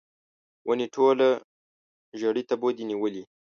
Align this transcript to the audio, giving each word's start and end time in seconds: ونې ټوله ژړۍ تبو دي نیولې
ونې 0.67 0.87
ټوله 0.93 1.27
ژړۍ 2.19 2.43
تبو 2.49 2.67
دي 2.75 2.83
نیولې 2.91 3.23